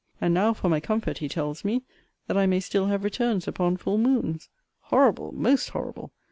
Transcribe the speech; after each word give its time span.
And 0.19 0.33
now, 0.33 0.51
for 0.55 0.67
my 0.67 0.79
comfort, 0.79 1.19
he 1.19 1.29
tells 1.29 1.63
me, 1.63 1.83
that 2.25 2.35
I 2.35 2.47
may 2.47 2.59
still 2.59 2.87
have 2.87 3.03
returns 3.03 3.47
upon 3.47 3.77
full 3.77 3.99
moons 3.99 4.49
horrible! 4.79 5.31
most 5.31 5.69
horrible! 5.69 6.11